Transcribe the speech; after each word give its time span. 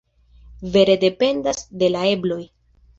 Vere 0.77 0.97
dependas 1.05 1.63
de 1.85 1.93
la 1.97 2.05
ebloj. 2.17 2.45